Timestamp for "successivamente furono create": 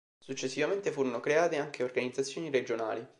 0.17-1.57